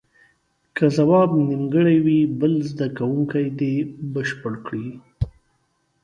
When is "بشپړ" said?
4.13-4.53